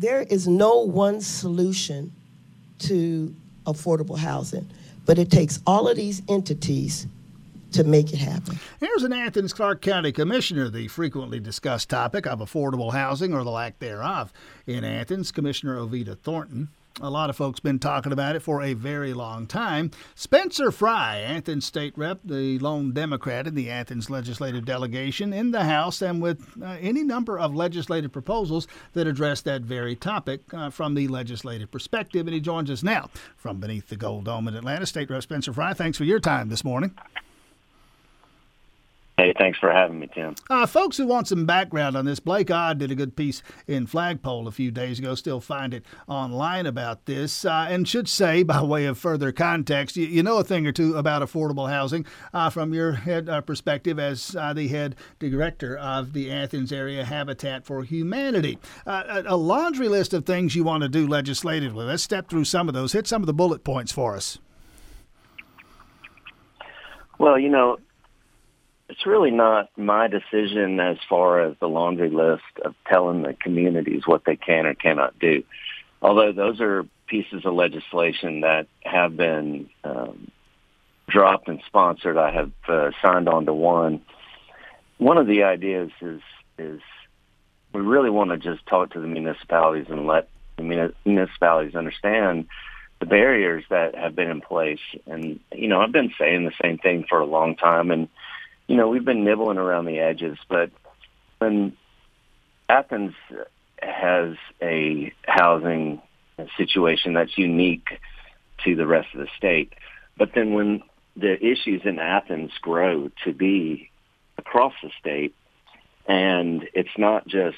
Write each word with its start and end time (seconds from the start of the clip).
There 0.00 0.22
is 0.22 0.48
no 0.48 0.78
one 0.78 1.20
solution 1.20 2.10
to 2.78 3.34
affordable 3.66 4.16
housing, 4.16 4.66
but 5.04 5.18
it 5.18 5.30
takes 5.30 5.60
all 5.66 5.88
of 5.88 5.98
these 5.98 6.22
entities 6.26 7.06
to 7.72 7.84
make 7.84 8.10
it 8.10 8.16
happen. 8.16 8.58
Here's 8.80 9.02
an 9.02 9.12
Athens 9.12 9.52
Clarke 9.52 9.82
County 9.82 10.10
Commissioner, 10.10 10.70
the 10.70 10.88
frequently 10.88 11.38
discussed 11.38 11.90
topic 11.90 12.26
of 12.26 12.38
affordable 12.38 12.94
housing 12.94 13.34
or 13.34 13.44
the 13.44 13.50
lack 13.50 13.78
thereof 13.78 14.32
in 14.66 14.84
Athens, 14.84 15.30
Commissioner 15.30 15.76
Ovita 15.76 16.18
Thornton. 16.18 16.68
A 17.00 17.08
lot 17.08 17.30
of 17.30 17.36
folks 17.36 17.60
been 17.60 17.78
talking 17.78 18.12
about 18.12 18.36
it 18.36 18.40
for 18.40 18.62
a 18.62 18.74
very 18.74 19.14
long 19.14 19.46
time. 19.46 19.90
Spencer 20.14 20.70
Frye, 20.70 21.20
Athens 21.20 21.64
State 21.64 21.96
Rep, 21.96 22.20
the 22.24 22.58
lone 22.58 22.92
Democrat 22.92 23.46
in 23.46 23.54
the 23.54 23.70
Athens 23.70 24.10
legislative 24.10 24.64
delegation 24.66 25.32
in 25.32 25.50
the 25.50 25.64
House, 25.64 26.02
and 26.02 26.20
with 26.20 26.46
uh, 26.62 26.76
any 26.80 27.02
number 27.02 27.38
of 27.38 27.54
legislative 27.54 28.12
proposals 28.12 28.66
that 28.92 29.06
address 29.06 29.40
that 29.42 29.62
very 29.62 29.96
topic 29.96 30.42
uh, 30.52 30.68
from 30.68 30.94
the 30.94 31.08
legislative 31.08 31.70
perspective. 31.70 32.26
And 32.26 32.34
he 32.34 32.40
joins 32.40 32.70
us 32.70 32.82
now 32.82 33.08
from 33.36 33.60
beneath 33.60 33.88
the 33.88 33.96
Gold 33.96 34.24
Dome 34.24 34.48
in 34.48 34.54
Atlanta. 34.54 34.84
State 34.84 35.08
Rep 35.10 35.22
Spencer 35.22 35.52
Frye, 35.52 35.72
thanks 35.72 35.96
for 35.96 36.04
your 36.04 36.20
time 36.20 36.48
this 36.48 36.64
morning. 36.64 36.94
Hey, 39.30 39.34
thanks 39.38 39.60
for 39.60 39.70
having 39.70 40.00
me, 40.00 40.08
Tim. 40.12 40.34
Uh, 40.48 40.66
folks 40.66 40.96
who 40.96 41.06
want 41.06 41.28
some 41.28 41.46
background 41.46 41.96
on 41.96 42.04
this, 42.04 42.18
Blake 42.18 42.48
Aued 42.48 42.78
did 42.78 42.90
a 42.90 42.96
good 42.96 43.14
piece 43.14 43.44
in 43.68 43.86
Flagpole 43.86 44.48
a 44.48 44.50
few 44.50 44.72
days 44.72 44.98
ago. 44.98 45.14
Still 45.14 45.40
find 45.40 45.72
it 45.72 45.86
online 46.08 46.66
about 46.66 47.06
this. 47.06 47.44
Uh, 47.44 47.66
and 47.70 47.86
should 47.86 48.08
say, 48.08 48.42
by 48.42 48.60
way 48.60 48.86
of 48.86 48.98
further 48.98 49.30
context, 49.30 49.96
you, 49.96 50.06
you 50.06 50.24
know 50.24 50.38
a 50.38 50.44
thing 50.44 50.66
or 50.66 50.72
two 50.72 50.96
about 50.96 51.22
affordable 51.22 51.70
housing 51.70 52.04
uh, 52.34 52.50
from 52.50 52.74
your 52.74 52.90
head 52.90 53.28
uh, 53.28 53.40
perspective 53.40 54.00
as 54.00 54.34
uh, 54.34 54.52
the 54.52 54.66
head 54.66 54.96
director 55.20 55.76
of 55.76 56.12
the 56.12 56.32
Athens 56.32 56.72
Area 56.72 57.04
Habitat 57.04 57.64
for 57.64 57.84
Humanity. 57.84 58.58
Uh, 58.84 59.22
a, 59.28 59.34
a 59.34 59.36
laundry 59.36 59.86
list 59.86 60.12
of 60.12 60.26
things 60.26 60.56
you 60.56 60.64
want 60.64 60.82
to 60.82 60.88
do 60.88 61.06
legislatively. 61.06 61.84
Let's 61.84 62.02
step 62.02 62.28
through 62.28 62.46
some 62.46 62.66
of 62.66 62.74
those. 62.74 62.94
Hit 62.94 63.06
some 63.06 63.22
of 63.22 63.26
the 63.26 63.34
bullet 63.34 63.62
points 63.62 63.92
for 63.92 64.16
us. 64.16 64.38
Well, 67.20 67.38
you 67.38 67.50
know, 67.50 67.76
it's 68.90 69.06
really 69.06 69.30
not 69.30 69.70
my 69.76 70.08
decision 70.08 70.80
as 70.80 70.96
far 71.08 71.40
as 71.40 71.56
the 71.60 71.68
laundry 71.68 72.10
list 72.10 72.42
of 72.64 72.74
telling 72.86 73.22
the 73.22 73.34
communities 73.34 74.02
what 74.04 74.24
they 74.24 74.36
can 74.36 74.66
or 74.66 74.74
cannot 74.74 75.18
do. 75.18 75.44
Although 76.02 76.32
those 76.32 76.60
are 76.60 76.86
pieces 77.06 77.44
of 77.44 77.54
legislation 77.54 78.40
that 78.40 78.66
have 78.84 79.16
been 79.16 79.70
um, 79.84 80.30
dropped 81.08 81.48
and 81.48 81.62
sponsored, 81.66 82.16
I 82.16 82.32
have 82.32 82.52
uh, 82.68 82.90
signed 83.00 83.28
on 83.28 83.46
to 83.46 83.52
one. 83.52 84.02
One 84.98 85.18
of 85.18 85.26
the 85.26 85.44
ideas 85.44 85.90
is 86.00 86.20
is 86.58 86.80
we 87.72 87.80
really 87.80 88.10
want 88.10 88.30
to 88.30 88.38
just 88.38 88.66
talk 88.66 88.90
to 88.92 89.00
the 89.00 89.06
municipalities 89.06 89.86
and 89.88 90.06
let 90.06 90.28
the 90.56 90.92
municipalities 91.04 91.76
understand 91.76 92.48
the 92.98 93.06
barriers 93.06 93.64
that 93.70 93.94
have 93.94 94.16
been 94.16 94.30
in 94.30 94.40
place. 94.40 94.80
And 95.06 95.38
you 95.54 95.68
know, 95.68 95.80
I've 95.80 95.92
been 95.92 96.12
saying 96.18 96.44
the 96.44 96.52
same 96.60 96.78
thing 96.78 97.06
for 97.08 97.20
a 97.20 97.26
long 97.26 97.54
time, 97.56 97.90
and 97.90 98.08
you 98.70 98.76
know, 98.76 98.86
we've 98.86 99.04
been 99.04 99.24
nibbling 99.24 99.58
around 99.58 99.86
the 99.86 99.98
edges, 99.98 100.38
but 100.48 100.70
when 101.38 101.76
Athens 102.68 103.14
has 103.82 104.36
a 104.62 105.12
housing 105.26 106.00
situation 106.56 107.14
that's 107.14 107.36
unique 107.36 107.88
to 108.64 108.76
the 108.76 108.86
rest 108.86 109.08
of 109.12 109.22
the 109.22 109.26
state, 109.36 109.72
but 110.16 110.30
then 110.36 110.52
when 110.52 110.84
the 111.16 111.34
issues 111.44 111.82
in 111.84 111.98
Athens 111.98 112.52
grow 112.62 113.10
to 113.24 113.32
be 113.32 113.90
across 114.38 114.74
the 114.84 114.90
state, 115.00 115.34
and 116.06 116.62
it's 116.72 116.96
not 116.96 117.26
just 117.26 117.56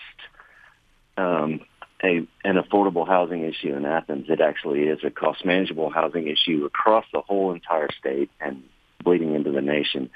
um, 1.18 1.60
a 2.02 2.26
an 2.42 2.56
affordable 2.56 3.06
housing 3.06 3.42
issue 3.44 3.74
in 3.74 3.84
Athens. 3.84 4.30
It 4.30 4.40
actually 4.40 4.84
is 4.84 5.00
a 5.04 5.10
cost 5.10 5.44
manageable 5.44 5.90
housing 5.90 6.26
issue 6.26 6.64
across 6.64 7.04
the 7.12 7.20
whole 7.20 7.52
entire 7.52 7.90
state 7.98 8.30
and 8.40 8.62
bleeding 9.04 9.34
into 9.34 9.50
the 9.50 9.60
nation 9.60 10.08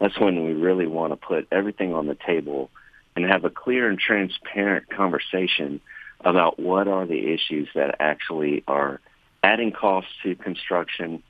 that's 0.00 0.18
when 0.18 0.44
we 0.44 0.52
really 0.52 0.86
want 0.86 1.12
to 1.12 1.16
put 1.16 1.46
everything 1.52 1.94
on 1.94 2.06
the 2.06 2.16
table 2.26 2.70
and 3.14 3.24
have 3.24 3.44
a 3.44 3.50
clear 3.50 3.88
and 3.88 3.98
transparent 3.98 4.88
conversation 4.88 5.80
about 6.24 6.58
what 6.58 6.88
are 6.88 7.06
the 7.06 7.32
issues 7.32 7.68
that 7.74 7.96
actually 8.00 8.64
are 8.66 9.00
adding 9.42 9.72
costs 9.72 10.10
to 10.22 10.34
construction, 10.34 11.22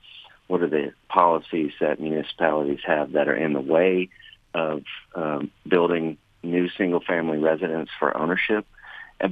what 0.47 0.61
are 0.61 0.69
the 0.69 0.93
policies 1.09 1.71
that 1.79 1.99
municipalities 1.99 2.79
have 2.85 3.13
that 3.13 3.27
are 3.27 3.35
in 3.35 3.53
the 3.53 3.61
way 3.61 4.09
of 4.53 4.83
um, 5.15 5.51
building 5.67 6.17
new 6.43 6.69
single-family 6.77 7.37
residence 7.37 7.89
for 7.99 8.15
ownership, 8.17 8.65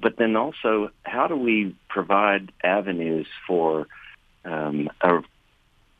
but 0.01 0.17
then 0.17 0.35
also 0.35 0.91
how 1.03 1.27
do 1.27 1.35
we 1.35 1.75
provide 1.89 2.51
avenues 2.63 3.27
for 3.47 3.87
um, 4.45 4.89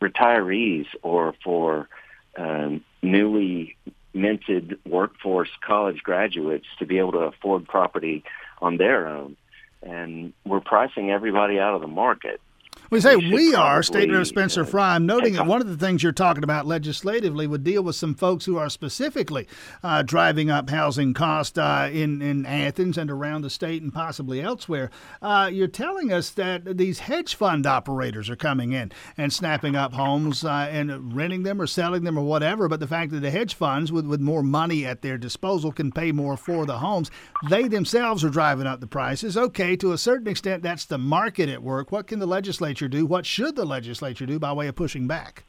retirees 0.02 0.86
or 1.02 1.34
for 1.44 1.90
um, 2.38 2.84
newly 3.02 3.76
minted 4.14 4.80
workforce 4.86 5.50
college 5.66 6.02
graduates 6.04 6.66
to 6.80 6.86
be 6.86 6.98
able 6.98 7.12
to 7.14 7.20
afford 7.20 7.68
property 7.68 8.24
on 8.62 8.78
their 8.78 9.08
own. 9.08 9.36
And 9.82 10.34
we're 10.46 10.60
pricing 10.60 11.12
everybody 11.12 11.60
out 11.60 11.76
of 11.76 11.82
the 11.82 11.88
market. 11.88 12.42
We 12.92 13.02
say 13.02 13.16
we 13.16 13.54
are, 13.54 13.84
State 13.84 14.12
Rep 14.12 14.26
Spencer 14.26 14.66
Frye. 14.66 14.96
I'm 14.96 15.06
noting 15.06 15.34
that 15.34 15.46
one 15.46 15.62
of 15.62 15.68
the 15.68 15.78
things 15.78 16.02
you're 16.02 16.12
talking 16.12 16.44
about 16.44 16.66
legislatively 16.66 17.46
would 17.46 17.64
deal 17.64 17.84
with 17.84 17.96
some 17.96 18.16
folks 18.16 18.46
who 18.46 18.58
are 18.58 18.68
specifically 18.68 19.48
uh, 19.84 20.02
driving 20.02 20.50
up 20.50 20.72
housing 20.72 21.14
costs 21.14 21.56
uh, 21.60 21.88
in, 21.94 22.20
in 22.24 22.48
Athens 22.48 22.98
and 22.98 23.12
around 23.12 23.44
the 23.44 23.50
state 23.52 23.84
and 23.84 23.94
possibly 23.94 24.42
elsewhere. 24.42 24.90
Uh, 25.22 25.52
you're 25.54 25.68
telling 25.68 26.12
us 26.12 26.32
that 26.32 26.80
these 26.80 26.98
hedge 26.98 27.36
fund 27.36 27.68
operators 27.68 28.28
are 28.28 28.36
coming 28.36 28.72
in 28.72 28.92
and 29.16 29.32
snapping 29.32 29.76
up 29.76 29.94
homes 29.94 30.44
uh, 30.44 30.68
and 30.72 31.16
renting 31.16 31.44
them 31.44 31.62
or 31.62 31.68
selling 31.68 32.06
them 32.06 32.18
or 32.18 32.24
whatever. 32.24 32.68
But 32.68 32.80
the 32.80 32.88
fact 32.88 33.12
that 33.12 33.20
the 33.20 33.30
hedge 33.30 33.54
funds, 33.54 33.92
with, 33.92 34.08
with 34.08 34.20
more 34.20 34.42
money 34.42 34.84
at 34.84 35.04
their 35.04 35.20
disposal, 35.20 35.72
can 35.72 35.92
pay 35.92 36.12
more 36.12 36.38
for 36.38 36.66
the 36.66 36.80
homes, 36.80 37.12
they 37.52 37.68
themselves 37.68 38.24
are 38.24 38.32
driving 38.32 38.66
up 38.66 38.80
the 38.80 38.88
prices. 38.88 39.38
Okay, 39.38 39.76
to 39.76 39.92
a 39.92 39.98
certain 40.00 40.28
extent, 40.28 40.64
that's 40.64 40.86
the 40.86 40.98
market 40.98 41.50
at 41.50 41.62
work. 41.62 41.92
What 41.92 42.08
can 42.08 42.18
the 42.18 42.26
legislature 42.26 42.79
legislature 42.80 42.88
do? 42.88 43.06
What 43.06 43.26
should 43.26 43.56
the 43.56 43.66
legislature 43.66 44.26
do 44.26 44.40
by 44.40 44.54
way 44.54 44.68
of 44.68 44.76
pushing 44.76 45.08
back? 45.08 45.44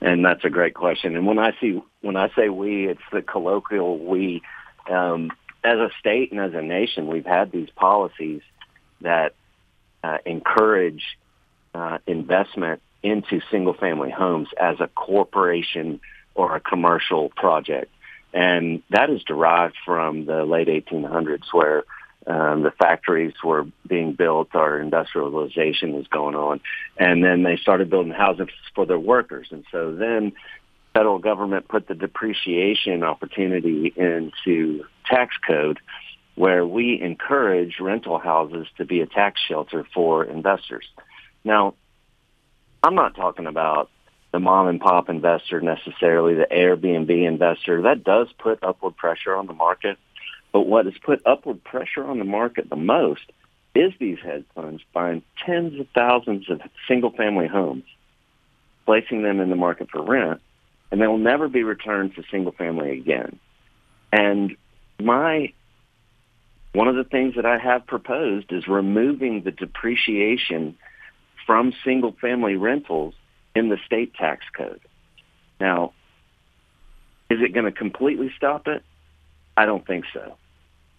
And 0.00 0.24
that's 0.24 0.44
a 0.44 0.50
great 0.50 0.74
question. 0.74 1.16
And 1.16 1.26
when 1.26 1.38
I 1.38 1.52
see 1.60 1.80
when 2.02 2.16
I 2.16 2.28
say 2.36 2.48
we, 2.48 2.88
it's 2.88 3.00
the 3.12 3.22
colloquial 3.22 3.98
we. 3.98 4.42
Um, 4.90 5.30
as 5.64 5.78
a 5.78 5.90
state 5.98 6.30
and 6.30 6.40
as 6.40 6.54
a 6.54 6.62
nation, 6.62 7.08
we've 7.08 7.26
had 7.26 7.50
these 7.50 7.68
policies 7.74 8.40
that 9.00 9.34
uh, 10.04 10.18
encourage 10.24 11.02
uh, 11.74 11.98
investment 12.06 12.80
into 13.02 13.40
single-family 13.50 14.10
homes 14.10 14.48
as 14.60 14.76
a 14.78 14.86
corporation 14.86 16.00
or 16.36 16.54
a 16.54 16.60
commercial 16.60 17.30
project, 17.30 17.90
and 18.32 18.82
that 18.90 19.10
is 19.10 19.24
derived 19.24 19.74
from 19.84 20.26
the 20.26 20.44
late 20.44 20.68
1800s, 20.68 21.52
where 21.52 21.82
um, 22.26 22.62
the 22.62 22.72
factories 22.72 23.34
were 23.44 23.66
being 23.86 24.12
built, 24.12 24.54
our 24.54 24.80
industrialization 24.80 25.92
was 25.92 26.06
going 26.08 26.34
on, 26.34 26.60
and 26.96 27.22
then 27.22 27.42
they 27.44 27.56
started 27.56 27.88
building 27.88 28.12
houses 28.12 28.48
for 28.74 28.84
their 28.84 28.98
workers. 28.98 29.48
And 29.50 29.64
so 29.70 29.94
then 29.94 30.32
federal 30.92 31.18
government 31.18 31.68
put 31.68 31.86
the 31.86 31.94
depreciation 31.94 33.04
opportunity 33.04 33.92
into 33.96 34.84
tax 35.04 35.36
code 35.46 35.78
where 36.34 36.66
we 36.66 37.00
encourage 37.00 37.80
rental 37.80 38.18
houses 38.18 38.66
to 38.76 38.84
be 38.84 39.00
a 39.00 39.06
tax 39.06 39.40
shelter 39.48 39.86
for 39.94 40.24
investors. 40.24 40.84
Now, 41.44 41.74
I'm 42.82 42.94
not 42.94 43.14
talking 43.14 43.46
about 43.46 43.90
the 44.32 44.40
mom 44.40 44.68
and 44.68 44.80
pop 44.80 45.08
investor 45.08 45.60
necessarily, 45.60 46.34
the 46.34 46.46
Airbnb 46.50 47.26
investor. 47.26 47.82
That 47.82 48.04
does 48.04 48.28
put 48.38 48.62
upward 48.62 48.96
pressure 48.96 49.34
on 49.34 49.46
the 49.46 49.54
market. 49.54 49.96
But 50.56 50.68
what 50.68 50.86
has 50.86 50.94
put 51.04 51.20
upward 51.26 51.62
pressure 51.64 52.02
on 52.02 52.18
the 52.18 52.24
market 52.24 52.70
the 52.70 52.76
most 52.76 53.30
is 53.74 53.92
these 54.00 54.16
hedge 54.24 54.46
funds 54.54 54.82
buying 54.94 55.22
tens 55.44 55.78
of 55.78 55.86
thousands 55.94 56.48
of 56.48 56.62
single-family 56.88 57.46
homes, 57.46 57.84
placing 58.86 59.20
them 59.22 59.38
in 59.38 59.50
the 59.50 59.56
market 59.56 59.90
for 59.90 60.00
rent, 60.02 60.40
and 60.90 60.98
they 60.98 61.06
will 61.06 61.18
never 61.18 61.46
be 61.46 61.62
returned 61.62 62.14
to 62.14 62.22
single-family 62.30 62.90
again. 62.92 63.38
And 64.10 64.56
my 64.98 65.52
One 66.76 66.88
of 66.88 66.96
the 66.96 67.04
things 67.04 67.36
that 67.36 67.46
I 67.46 67.56
have 67.56 67.86
proposed 67.86 68.52
is 68.52 68.68
removing 68.68 69.42
the 69.42 69.50
depreciation 69.50 70.76
from 71.46 71.72
single 71.84 72.12
family 72.20 72.56
rentals 72.56 73.14
in 73.54 73.70
the 73.70 73.78
state 73.86 74.14
tax 74.14 74.44
code. 74.54 74.82
Now, 75.58 75.92
is 77.30 77.40
it 77.40 77.54
going 77.54 77.64
to 77.64 77.72
completely 77.72 78.30
stop 78.36 78.68
it? 78.68 78.82
I 79.56 79.64
don't 79.64 79.86
think 79.86 80.04
so. 80.12 80.36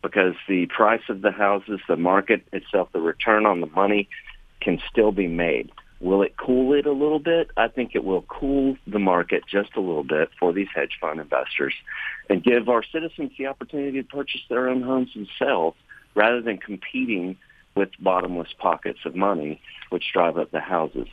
Because 0.07 0.36
the 0.48 0.68
price 0.68 1.01
of 1.09 1.21
the 1.21 1.31
houses, 1.31 1.81
the 1.88 1.98
market 1.98 2.42
itself, 2.54 2.88
the 2.94 3.01
return 3.01 3.45
on 3.45 3.59
the 3.59 3.68
money 3.68 4.07
can 4.62 4.80
still 4.89 5.12
be 5.12 5.27
made. 5.27 5.69
Will 6.00 6.21
it 6.21 6.38
cool 6.38 6.74
it 6.74 6.86
a 6.86 6.94
little 6.94 7.19
bit? 7.19 7.50
I 7.57 7.68
think 7.68 7.92
it 7.94 8.06
will 8.06 8.21
cool 8.21 8.77
the 8.88 9.00
market 9.00 9.44
just 9.45 9.75
a 9.75 9.81
little 9.81 10.06
bit 10.06 10.30
for 10.39 10.54
these 10.54 10.69
hedge 10.74 10.98
fund 11.01 11.19
investors 11.19 11.74
and 12.30 12.42
give 12.42 12.69
our 12.69 12.83
citizens 12.83 13.31
the 13.38 13.48
opportunity 13.48 14.01
to 14.01 14.07
purchase 14.07 14.42
their 14.48 14.69
own 14.69 14.81
homes 14.81 15.09
themselves 15.13 15.75
rather 16.15 16.42
than 16.42 16.57
competing 16.57 17.36
with 17.75 17.89
bottomless 18.00 18.54
pockets 18.57 19.00
of 19.04 19.13
money 19.13 19.59
which 19.89 20.13
drive 20.13 20.38
up 20.38 20.51
the 20.51 20.62
houses, 20.62 21.07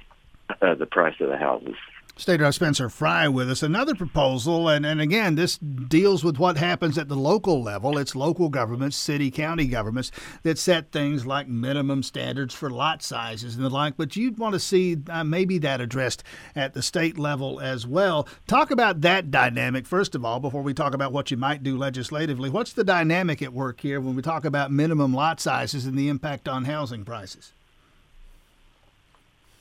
uh, 0.62 0.74
the 0.74 0.86
price 0.86 1.16
of 1.18 1.28
the 1.28 1.36
houses. 1.36 1.76
State 2.16 2.40
Rep 2.40 2.54
Spencer 2.54 2.88
Frye 2.88 3.26
with 3.26 3.50
us. 3.50 3.64
Another 3.64 3.94
proposal, 3.94 4.68
and, 4.68 4.86
and 4.86 5.00
again, 5.00 5.34
this 5.34 5.58
deals 5.58 6.22
with 6.22 6.38
what 6.38 6.56
happens 6.56 6.96
at 6.96 7.08
the 7.08 7.16
local 7.16 7.60
level. 7.60 7.98
It's 7.98 8.14
local 8.14 8.48
governments, 8.48 8.96
city, 8.96 9.32
county 9.32 9.66
governments 9.66 10.12
that 10.44 10.56
set 10.56 10.92
things 10.92 11.26
like 11.26 11.48
minimum 11.48 12.04
standards 12.04 12.54
for 12.54 12.70
lot 12.70 13.02
sizes 13.02 13.56
and 13.56 13.64
the 13.64 13.68
like. 13.68 13.96
But 13.96 14.14
you'd 14.14 14.38
want 14.38 14.52
to 14.52 14.60
see 14.60 14.96
uh, 15.10 15.24
maybe 15.24 15.58
that 15.58 15.80
addressed 15.80 16.22
at 16.54 16.72
the 16.72 16.82
state 16.82 17.18
level 17.18 17.60
as 17.60 17.84
well. 17.84 18.28
Talk 18.46 18.70
about 18.70 19.00
that 19.00 19.32
dynamic, 19.32 19.84
first 19.84 20.14
of 20.14 20.24
all, 20.24 20.38
before 20.38 20.62
we 20.62 20.72
talk 20.72 20.94
about 20.94 21.12
what 21.12 21.32
you 21.32 21.36
might 21.36 21.64
do 21.64 21.76
legislatively. 21.76 22.48
What's 22.48 22.72
the 22.72 22.84
dynamic 22.84 23.42
at 23.42 23.52
work 23.52 23.80
here 23.80 24.00
when 24.00 24.14
we 24.14 24.22
talk 24.22 24.44
about 24.44 24.70
minimum 24.70 25.12
lot 25.12 25.40
sizes 25.40 25.84
and 25.84 25.98
the 25.98 26.08
impact 26.08 26.48
on 26.48 26.66
housing 26.66 27.04
prices? 27.04 27.52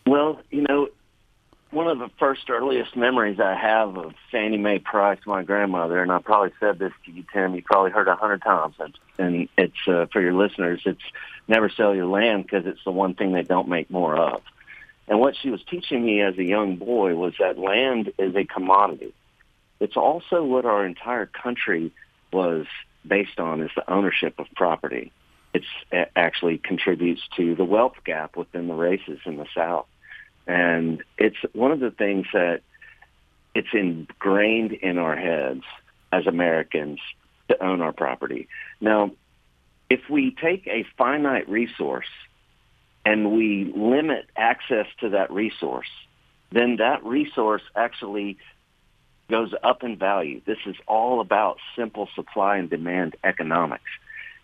Well, 0.05 0.39
you 0.51 0.61
know, 0.61 0.89
one 1.73 1.87
of 1.87 1.97
the 1.97 2.09
first 2.19 2.49
earliest 2.49 2.95
memories 2.95 3.39
I 3.39 3.55
have 3.55 3.97
of 3.97 4.13
Fannie 4.31 4.57
Mae 4.57 4.79
Price, 4.79 5.19
my 5.25 5.43
grandmother, 5.43 6.01
and 6.01 6.11
I 6.11 6.19
probably 6.19 6.51
said 6.59 6.77
this 6.77 6.93
to 7.05 7.11
you, 7.11 7.23
Tim. 7.33 7.55
You 7.55 7.63
probably 7.63 7.91
heard 7.91 8.07
a 8.07 8.15
hundred 8.15 8.43
times, 8.43 8.75
and 9.17 9.49
it's 9.57 9.87
uh, 9.87 10.05
for 10.11 10.21
your 10.21 10.33
listeners. 10.33 10.81
It's 10.85 11.01
never 11.47 11.69
sell 11.69 11.95
your 11.95 12.05
land 12.05 12.43
because 12.43 12.65
it's 12.65 12.83
the 12.85 12.91
one 12.91 13.15
thing 13.15 13.33
they 13.33 13.41
don't 13.41 13.67
make 13.67 13.89
more 13.89 14.15
of. 14.15 14.41
And 15.07 15.19
what 15.19 15.35
she 15.35 15.49
was 15.49 15.61
teaching 15.69 16.05
me 16.05 16.21
as 16.21 16.37
a 16.37 16.43
young 16.43 16.77
boy 16.77 17.15
was 17.15 17.33
that 17.39 17.57
land 17.57 18.13
is 18.17 18.35
a 18.35 18.45
commodity. 18.45 19.13
It's 19.79 19.97
also 19.97 20.43
what 20.43 20.65
our 20.65 20.85
entire 20.85 21.25
country 21.25 21.91
was 22.31 22.67
based 23.05 23.39
on 23.39 23.61
is 23.61 23.71
the 23.75 23.91
ownership 23.91 24.35
of 24.37 24.45
property. 24.55 25.11
It's 25.53 25.65
it 25.91 26.11
actually 26.15 26.59
contributes 26.59 27.21
to 27.35 27.55
the 27.55 27.65
wealth 27.65 27.97
gap 28.05 28.37
within 28.37 28.67
the 28.67 28.73
races 28.75 29.19
in 29.25 29.37
the 29.37 29.47
South. 29.55 29.87
And 30.47 31.03
it's 31.17 31.37
one 31.53 31.71
of 31.71 31.79
the 31.79 31.91
things 31.91 32.27
that 32.33 32.61
it's 33.55 33.73
ingrained 33.73 34.73
in 34.73 34.97
our 34.97 35.15
heads 35.15 35.63
as 36.11 36.27
Americans 36.27 36.99
to 37.49 37.63
own 37.63 37.81
our 37.81 37.93
property. 37.93 38.47
Now, 38.81 39.11
if 39.89 40.01
we 40.09 40.35
take 40.41 40.67
a 40.67 40.85
finite 40.97 41.47
resource 41.49 42.07
and 43.05 43.31
we 43.35 43.71
limit 43.75 44.25
access 44.35 44.87
to 45.01 45.09
that 45.09 45.31
resource, 45.31 45.89
then 46.51 46.77
that 46.77 47.03
resource 47.03 47.61
actually 47.75 48.37
goes 49.29 49.53
up 49.63 49.83
in 49.83 49.97
value. 49.97 50.41
This 50.45 50.57
is 50.65 50.75
all 50.87 51.21
about 51.21 51.57
simple 51.75 52.09
supply 52.15 52.57
and 52.57 52.69
demand 52.69 53.15
economics. 53.23 53.89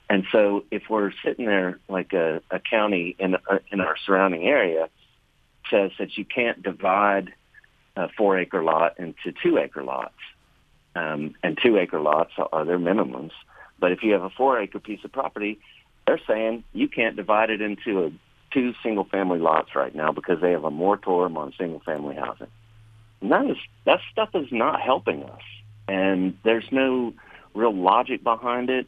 And 0.10 0.26
so 0.32 0.66
if 0.72 0.84
we're 0.90 1.12
sitting 1.24 1.46
there 1.46 1.80
like 1.88 2.14
a, 2.14 2.42
a 2.50 2.60
county 2.60 3.16
in, 3.20 3.36
uh, 3.36 3.60
in 3.72 3.80
our 3.82 3.96
surrounding 4.06 4.44
area 4.48 4.90
says 5.70 5.92
that 6.00 6.18
you 6.18 6.26
can't 6.26 6.62
divide 6.62 7.34
a 7.96 8.10
four 8.18 8.38
acre 8.40 8.64
lot 8.64 9.00
into 9.00 9.34
two 9.44 9.58
acre 9.58 9.84
lots. 9.84 10.14
Um, 10.96 11.36
and 11.44 11.58
two 11.62 11.78
acre 11.78 12.00
lots 12.00 12.32
are 12.38 12.66
their 12.66 12.80
minimums. 12.80 13.32
But 13.80 13.92
if 13.92 14.04
you 14.04 14.14
have 14.14 14.24
a 14.24 14.30
four 14.30 14.60
acre 14.60 14.80
piece 14.80 15.04
of 15.04 15.12
property, 15.12 15.60
they're 16.06 16.20
saying 16.28 16.64
you 16.74 16.88
can't 16.88 17.16
divide 17.16 17.50
it 17.50 17.62
into 17.62 18.06
a, 18.06 18.12
two 18.52 18.74
single 18.82 19.06
family 19.06 19.40
lots 19.40 19.76
right 19.76 19.94
now 19.94 20.12
because 20.12 20.42
they 20.42 20.52
have 20.52 20.64
a 20.64 20.72
moratorium 20.72 21.38
on 21.38 21.54
single 21.58 21.80
family 21.82 22.16
housing. 22.16 22.48
And 23.22 23.32
that 23.32 23.46
is 23.46 23.58
that 23.86 24.00
stuff 24.12 24.30
is 24.34 24.48
not 24.52 24.82
helping 24.82 25.24
us. 25.24 25.42
And 25.88 26.38
there's 26.44 26.66
no 26.72 27.14
real 27.54 27.76
logic 27.76 28.24
behind 28.24 28.70
it. 28.70 28.88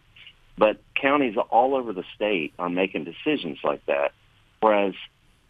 But 0.57 0.81
counties 0.95 1.35
all 1.49 1.75
over 1.75 1.93
the 1.93 2.03
state 2.15 2.53
are 2.59 2.69
making 2.69 3.05
decisions 3.05 3.59
like 3.63 3.85
that. 3.85 4.11
Whereas 4.59 4.93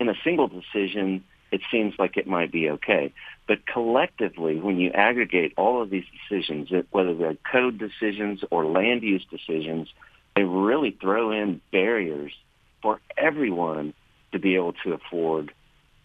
in 0.02 0.10
a 0.10 0.16
single 0.24 0.48
decision, 0.48 1.24
it 1.52 1.62
seems 1.72 1.94
like 2.00 2.18
it 2.18 2.26
might 2.26 2.52
be 2.52 2.72
okay. 2.72 3.14
But 3.48 3.68
collectively, 3.68 4.60
when 4.60 4.80
you 4.80 4.90
aggregate 4.90 5.54
all 5.58 5.80
of 5.80 5.92
these 5.92 6.06
decisions, 6.28 6.70
whether 6.90 7.14
they're 7.14 7.38
code 7.52 7.78
decisions 7.78 8.44
or 8.50 8.66
land 8.66 9.04
use 9.04 9.24
decisions, 9.30 9.90
they 10.36 10.44
really 10.44 10.98
throw 11.00 11.32
in 11.32 11.62
barriers 11.72 12.34
for 12.82 13.00
everyone 13.16 13.94
to 14.32 14.40
be 14.40 14.56
able 14.56 14.74
to 14.84 14.94
afford 14.94 15.54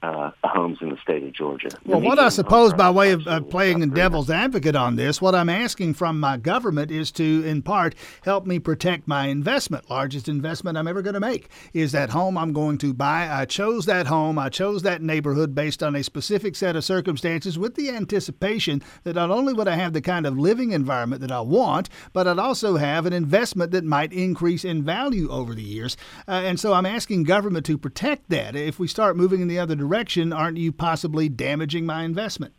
uh, 0.03 0.31
homes 0.45 0.79
in 0.81 0.91
the 0.91 0.97
state 0.99 1.23
of 1.23 1.33
Georgia. 1.33 1.69
Well, 1.85 2.01
what 2.01 2.19
I 2.19 2.29
suppose, 2.29 2.73
by 2.73 2.91
way 2.91 3.13
of 3.13 3.27
uh, 3.27 3.41
playing 3.41 3.81
the 3.81 3.87
devil's 3.87 4.31
advocate 4.31 4.77
on 4.77 4.97
this, 4.97 5.21
what 5.21 5.35
I'm 5.35 5.49
asking 5.49 5.95
from 5.95 6.21
my 6.21 6.37
government 6.37 6.91
is 6.91 7.11
to, 7.13 7.43
in 7.45 7.63
part, 7.63 7.95
help 8.23 8.47
me 8.47 8.59
protect 8.59 9.09
my 9.09 9.27
investment. 9.27 9.89
Largest 9.91 10.29
investment 10.29 10.77
I'm 10.77 10.87
ever 10.87 11.03
going 11.03 11.15
to 11.15 11.21
make 11.21 11.49
is 11.73 11.93
that 11.93 12.11
home 12.11 12.37
I'm 12.37 12.53
going 12.53 12.79
to 12.79 12.93
buy. 12.93 13.29
I 13.31 13.47
chose 13.47 13.87
that 13.87 14.07
home, 14.07 14.39
I 14.39 14.49
chose 14.49 14.83
that 14.83 15.03
neighborhood 15.03 15.55
based 15.55 15.83
on 15.83 15.97
a 15.97 16.05
specific 16.05 16.57
set 16.57 16.77
of 16.77 16.85
circumstances 16.85 17.59
with 17.59 17.75
the 17.75 17.91
anticipation 17.91 18.83
that 19.05 19.17
not 19.17 19.31
only 19.31 19.55
would 19.55 19.69
I 19.69 19.77
have 19.77 19.93
the 19.93 20.03
kind 20.03 20.27
of 20.27 20.39
living 20.39 20.73
environment 20.73 21.23
that 21.23 21.33
I 21.33 21.41
want, 21.41 21.89
but 22.13 22.29
I'd 22.29 22.39
also 22.39 22.77
have 22.77 23.07
an 23.07 23.13
investment 23.13 23.73
that 23.73 23.85
might 23.85 24.13
increase 24.13 24.65
in 24.65 24.85
value 24.85 25.31
over 25.31 25.55
the 25.55 25.63
years. 25.63 25.97
Uh, 26.29 26.43
and 26.45 26.61
so 26.61 26.75
I'm 26.75 26.87
asking 26.87 27.25
government 27.25 27.67
to 27.67 27.79
protect 27.79 28.29
that. 28.29 28.55
If 28.55 28.79
we 28.79 28.87
start 28.87 29.17
moving 29.17 29.41
in 29.41 29.49
the 29.49 29.59
other 29.59 29.75
direction, 29.75 29.86
direction, 29.87 30.33
aren't 30.33 30.57
you 30.57 30.73
possibly 30.73 31.29
damaging 31.29 31.87
my 31.87 32.05
investment? 32.05 32.55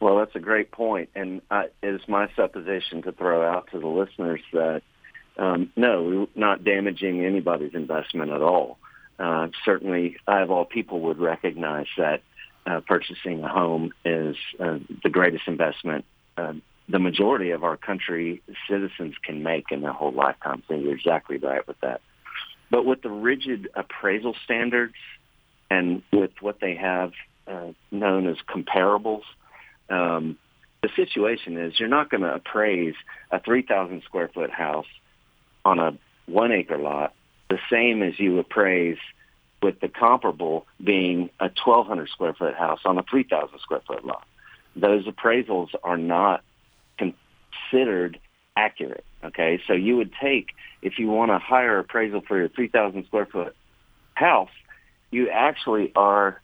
Well, 0.00 0.18
that's 0.18 0.34
a 0.34 0.40
great 0.40 0.70
point, 0.70 1.08
and 1.14 1.40
I, 1.50 1.68
it 1.82 1.94
is 1.94 2.02
my 2.06 2.28
supposition 2.36 3.02
to 3.02 3.12
throw 3.12 3.46
out 3.48 3.68
to 3.72 3.78
the 3.78 3.86
listeners 3.86 4.40
that 4.52 4.82
um, 5.38 5.70
no, 5.76 6.02
we're 6.02 6.26
not 6.34 6.64
damaging 6.64 7.24
anybody's 7.24 7.74
investment 7.74 8.30
at 8.30 8.42
all. 8.42 8.78
Uh, 9.18 9.48
certainly, 9.64 10.16
I 10.26 10.40
of 10.42 10.50
all 10.50 10.64
people 10.64 11.00
would 11.00 11.18
recognize 11.18 11.86
that 11.96 12.22
uh, 12.66 12.80
purchasing 12.80 13.42
a 13.42 13.48
home 13.48 13.92
is 14.04 14.36
uh, 14.60 14.78
the 15.02 15.08
greatest 15.10 15.46
investment 15.46 16.04
uh, 16.36 16.52
the 16.88 16.98
majority 16.98 17.50
of 17.50 17.64
our 17.64 17.76
country 17.76 18.42
citizens 18.68 19.14
can 19.22 19.42
make 19.42 19.66
in 19.70 19.80
their 19.80 19.92
whole 19.92 20.12
lifetime. 20.12 20.62
So 20.68 20.74
you're 20.74 20.94
exactly 20.94 21.38
right 21.38 21.66
with 21.66 21.80
that. 21.80 22.00
But 22.70 22.84
with 22.84 23.02
the 23.02 23.10
rigid 23.10 23.68
appraisal 23.74 24.34
standards 24.44 24.94
and 25.70 26.02
with 26.12 26.32
what 26.40 26.60
they 26.60 26.74
have 26.74 27.12
uh, 27.46 27.72
known 27.90 28.26
as 28.26 28.36
comparables, 28.48 29.22
um, 29.88 30.36
the 30.82 30.88
situation 30.96 31.56
is 31.58 31.78
you're 31.78 31.88
not 31.88 32.10
going 32.10 32.22
to 32.22 32.34
appraise 32.34 32.94
a 33.30 33.40
3,000 33.40 34.02
square 34.04 34.28
foot 34.32 34.50
house 34.50 34.86
on 35.64 35.78
a 35.78 35.96
one 36.26 36.52
acre 36.52 36.78
lot 36.78 37.14
the 37.48 37.58
same 37.70 38.02
as 38.02 38.18
you 38.18 38.38
appraise 38.38 38.98
with 39.62 39.80
the 39.80 39.88
comparable 39.88 40.66
being 40.82 41.30
a 41.40 41.50
1,200 41.64 42.08
square 42.08 42.34
foot 42.34 42.54
house 42.54 42.80
on 42.84 42.98
a 42.98 43.02
3,000 43.02 43.58
square 43.60 43.80
foot 43.86 44.04
lot. 44.04 44.26
Those 44.74 45.06
appraisals 45.06 45.68
are 45.82 45.96
not 45.96 46.42
considered 46.98 48.18
accurate. 48.56 49.04
Okay, 49.24 49.60
so 49.66 49.72
you 49.72 49.96
would 49.96 50.12
take 50.20 50.48
if 50.82 50.98
you 50.98 51.08
want 51.08 51.30
a 51.30 51.38
higher 51.38 51.78
appraisal 51.78 52.22
for 52.26 52.38
your 52.38 52.48
3,000 52.48 53.06
square 53.06 53.26
foot 53.26 53.56
house, 54.14 54.50
you 55.10 55.28
actually 55.30 55.92
are 55.96 56.40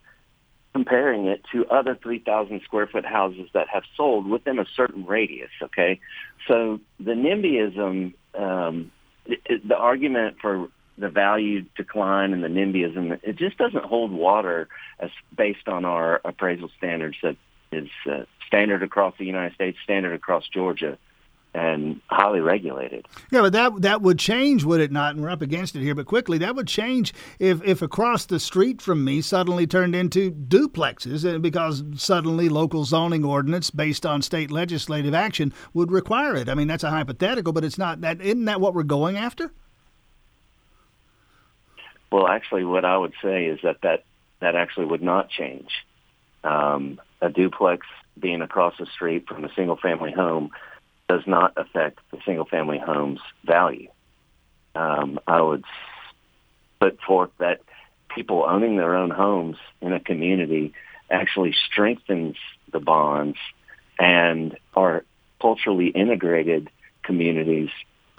comparing 0.73 1.27
it 1.27 1.41
to 1.51 1.65
other 1.67 1.97
3,000 2.01 2.61
square 2.63 2.87
foot 2.87 3.05
houses 3.05 3.47
that 3.53 3.67
have 3.69 3.83
sold 3.95 4.27
within 4.27 4.59
a 4.59 4.65
certain 4.75 5.05
radius. 5.05 5.51
Okay, 5.61 5.99
so 6.47 6.79
the 6.99 7.11
NIMBYism, 7.11 8.13
um, 8.37 8.91
the 9.25 9.75
argument 9.77 10.37
for 10.41 10.67
the 10.97 11.09
value 11.09 11.65
decline 11.75 12.33
and 12.33 12.43
the 12.43 12.47
NIMBYism, 12.47 13.19
it 13.23 13.35
just 13.35 13.57
doesn't 13.57 13.85
hold 13.85 14.11
water 14.11 14.67
as 14.99 15.09
based 15.35 15.67
on 15.67 15.85
our 15.85 16.21
appraisal 16.25 16.69
standards 16.77 17.17
that 17.23 17.35
is 17.71 17.89
uh, 18.11 18.23
standard 18.47 18.83
across 18.83 19.13
the 19.17 19.25
United 19.25 19.55
States, 19.55 19.77
standard 19.83 20.13
across 20.13 20.47
Georgia 20.47 20.97
and 21.53 22.01
highly 22.07 22.39
regulated. 22.39 23.07
Yeah, 23.31 23.41
but 23.41 23.53
that 23.53 23.81
that 23.81 24.01
would 24.01 24.17
change, 24.17 24.63
would 24.63 24.81
it 24.81 24.91
not? 24.91 25.15
And 25.15 25.23
we're 25.23 25.29
up 25.29 25.41
against 25.41 25.75
it 25.75 25.81
here, 25.81 25.95
but 25.95 26.05
quickly 26.05 26.37
that 26.39 26.55
would 26.55 26.67
change 26.67 27.13
if 27.39 27.63
if 27.63 27.81
across 27.81 28.25
the 28.25 28.39
street 28.39 28.81
from 28.81 29.03
me 29.03 29.21
suddenly 29.21 29.67
turned 29.67 29.95
into 29.95 30.31
duplexes, 30.31 31.23
and 31.25 31.43
because 31.43 31.83
suddenly 31.95 32.49
local 32.49 32.85
zoning 32.85 33.23
ordinance 33.23 33.69
based 33.69 34.05
on 34.05 34.21
state 34.21 34.51
legislative 34.51 35.13
action 35.13 35.53
would 35.73 35.91
require 35.91 36.35
it. 36.35 36.49
I 36.49 36.55
mean, 36.55 36.67
that's 36.67 36.83
a 36.83 36.89
hypothetical, 36.89 37.53
but 37.53 37.63
it's 37.63 37.77
not 37.77 38.01
that. 38.01 38.21
Isn't 38.21 38.45
that 38.45 38.59
what 38.59 38.73
we're 38.73 38.83
going 38.83 39.17
after? 39.17 39.51
Well, 42.11 42.27
actually, 42.27 42.63
what 42.63 42.85
I 42.85 42.95
would 42.95 43.13
say 43.23 43.45
is 43.45 43.59
that 43.63 43.77
that, 43.81 44.03
that 44.39 44.55
actually 44.55 44.85
would 44.85 45.01
not 45.01 45.29
change. 45.31 45.69
Um, 46.43 47.01
a 47.21 47.29
duplex 47.29 47.87
being 48.19 48.43
across 48.43 48.75
the 48.77 48.85
street 48.85 49.27
from 49.27 49.43
a 49.43 49.53
single 49.55 49.77
family 49.77 50.11
home 50.11 50.51
does 51.13 51.27
not 51.27 51.53
affect 51.57 51.99
the 52.11 52.17
single 52.25 52.45
family 52.45 52.79
home's 52.79 53.19
value. 53.45 53.89
Um, 54.73 55.19
I 55.27 55.41
would 55.41 55.63
put 56.79 56.99
forth 57.01 57.29
that 57.37 57.61
people 58.15 58.45
owning 58.47 58.77
their 58.77 58.95
own 58.95 59.11
homes 59.11 59.57
in 59.79 59.93
a 59.93 59.99
community 59.99 60.73
actually 61.11 61.53
strengthens 61.69 62.35
the 62.71 62.79
bonds 62.79 63.37
and 63.99 64.57
our 64.75 65.05
culturally 65.39 65.89
integrated 65.89 66.69
communities 67.03 67.69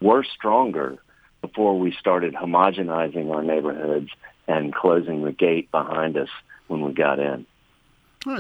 were 0.00 0.22
stronger 0.22 0.96
before 1.40 1.76
we 1.76 1.90
started 1.98 2.34
homogenizing 2.34 3.34
our 3.34 3.42
neighborhoods 3.42 4.10
and 4.46 4.72
closing 4.72 5.24
the 5.24 5.32
gate 5.32 5.68
behind 5.72 6.16
us 6.16 6.28
when 6.68 6.80
we 6.82 6.92
got 6.92 7.18
in. 7.18 7.44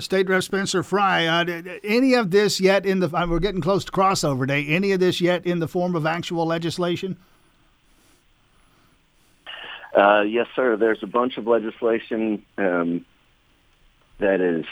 State 0.00 0.28
Rep 0.28 0.42
Spencer 0.42 0.82
Frye, 0.82 1.26
uh, 1.26 1.62
any 1.84 2.14
of 2.14 2.30
this 2.30 2.58
yet 2.58 2.86
in 2.86 3.00
the? 3.00 3.14
Uh, 3.14 3.26
we're 3.28 3.38
getting 3.38 3.60
close 3.60 3.84
to 3.84 3.92
crossover 3.92 4.46
day. 4.46 4.66
Any 4.66 4.92
of 4.92 5.00
this 5.00 5.20
yet 5.20 5.44
in 5.44 5.58
the 5.58 5.68
form 5.68 5.94
of 5.94 6.06
actual 6.06 6.46
legislation? 6.46 7.18
Uh, 9.94 10.22
yes, 10.22 10.46
sir. 10.56 10.76
There's 10.76 11.02
a 11.02 11.06
bunch 11.06 11.36
of 11.36 11.46
legislation 11.46 12.44
um, 12.56 13.04
that 14.18 14.40
is 14.40 14.64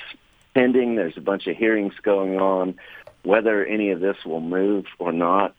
pending. 0.54 0.96
There's 0.96 1.18
a 1.18 1.20
bunch 1.20 1.46
of 1.46 1.56
hearings 1.56 1.94
going 2.02 2.40
on. 2.40 2.76
Whether 3.22 3.64
any 3.66 3.90
of 3.90 4.00
this 4.00 4.16
will 4.24 4.40
move 4.40 4.86
or 4.98 5.12
not, 5.12 5.50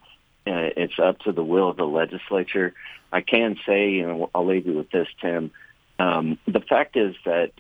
uh, 0.47 0.73
it's 0.75 0.97
up 0.97 1.19
to 1.19 1.31
the 1.31 1.43
will 1.43 1.69
of 1.69 1.77
the 1.77 1.85
legislature. 1.85 2.73
I 3.11 3.21
can 3.21 3.57
say, 3.67 3.99
and 3.99 4.25
I'll 4.33 4.47
leave 4.47 4.65
you 4.65 4.73
with 4.73 4.89
this, 4.89 5.07
Tim. 5.21 5.51
Um, 5.99 6.39
the 6.47 6.59
fact 6.59 6.97
is 6.97 7.15
that 7.25 7.51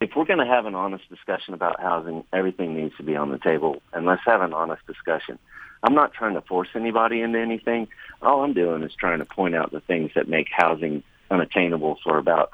if 0.00 0.10
we're 0.16 0.24
going 0.24 0.38
to 0.38 0.46
have 0.46 0.66
an 0.66 0.74
honest 0.74 1.08
discussion 1.08 1.54
about 1.54 1.80
housing, 1.80 2.24
everything 2.32 2.76
needs 2.76 2.96
to 2.96 3.02
be 3.02 3.16
on 3.16 3.30
the 3.30 3.38
table, 3.38 3.82
and 3.92 4.06
let's 4.06 4.22
have 4.26 4.40
an 4.40 4.52
honest 4.52 4.86
discussion. 4.86 5.38
I'm 5.82 5.94
not 5.94 6.12
trying 6.12 6.34
to 6.34 6.40
force 6.42 6.68
anybody 6.74 7.20
into 7.20 7.38
anything. 7.38 7.88
All 8.22 8.42
I'm 8.42 8.52
doing 8.52 8.82
is 8.82 8.92
trying 8.98 9.18
to 9.20 9.24
point 9.24 9.54
out 9.54 9.70
the 9.70 9.80
things 9.80 10.10
that 10.14 10.28
make 10.28 10.48
housing 10.50 11.02
unattainable 11.30 11.98
for 12.02 12.18
about 12.18 12.50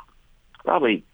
probably 0.65 1.05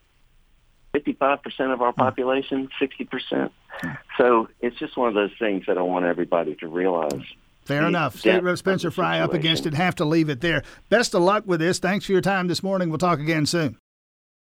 55% 0.94 1.72
of 1.72 1.82
our 1.82 1.92
hmm. 1.92 2.00
population, 2.00 2.68
60%. 2.80 3.50
Hmm. 3.68 3.88
So 4.18 4.48
it's 4.60 4.78
just 4.78 4.96
one 4.96 5.08
of 5.08 5.14
those 5.14 5.32
things 5.38 5.64
that 5.66 5.78
I 5.78 5.82
want 5.82 6.04
everybody 6.04 6.54
to 6.56 6.68
realize. 6.68 7.22
Fair 7.64 7.86
enough. 7.86 8.18
State 8.18 8.42
Rep 8.42 8.58
Spencer 8.58 8.90
Frye 8.90 9.20
up 9.20 9.32
against 9.32 9.66
it. 9.66 9.74
Have 9.74 9.94
to 9.96 10.04
leave 10.04 10.28
it 10.28 10.40
there. 10.40 10.62
Best 10.88 11.14
of 11.14 11.22
luck 11.22 11.44
with 11.46 11.60
this. 11.60 11.78
Thanks 11.78 12.04
for 12.04 12.12
your 12.12 12.20
time 12.20 12.48
this 12.48 12.62
morning. 12.62 12.88
We'll 12.88 12.98
talk 12.98 13.20
again 13.20 13.46
soon. 13.46 13.76